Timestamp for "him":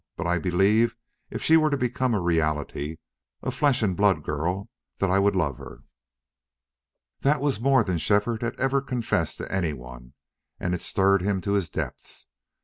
11.21-11.39